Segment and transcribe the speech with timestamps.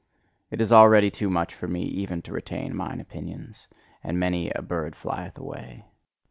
[0.49, 3.67] It is already too much for me even to retain mine opinions;
[4.03, 5.85] and many a bird flieth away.